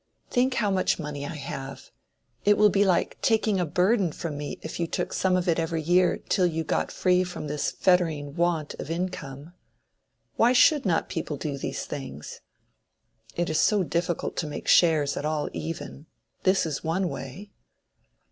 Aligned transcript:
Think 0.31 0.55
how 0.55 0.71
much 0.71 0.97
money 0.97 1.27
I 1.27 1.35
have; 1.35 1.91
it 2.43 2.57
would 2.57 2.71
be 2.71 2.83
like 2.83 3.21
taking 3.21 3.59
a 3.59 3.67
burthen 3.67 4.11
from 4.11 4.35
me 4.35 4.57
if 4.63 4.79
you 4.79 4.87
took 4.87 5.13
some 5.13 5.35
of 5.35 5.47
it 5.47 5.59
every 5.59 5.83
year 5.83 6.17
till 6.17 6.47
you 6.47 6.63
got 6.63 6.91
free 6.91 7.23
from 7.23 7.45
this 7.45 7.69
fettering 7.69 8.35
want 8.35 8.73
of 8.79 8.89
income. 8.89 9.53
Why 10.37 10.53
should 10.53 10.87
not 10.87 11.07
people 11.07 11.37
do 11.37 11.55
these 11.55 11.85
things? 11.85 12.41
It 13.35 13.47
is 13.47 13.59
so 13.59 13.83
difficult 13.83 14.35
to 14.37 14.47
make 14.47 14.67
shares 14.67 15.15
at 15.17 15.23
all 15.23 15.49
even. 15.53 16.07
This 16.41 16.65
is 16.65 16.83
one 16.83 17.07
way." 17.07 17.51